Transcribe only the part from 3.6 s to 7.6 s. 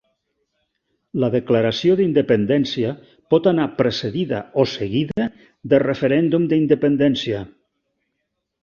precedida o seguida de referèndum d'independència.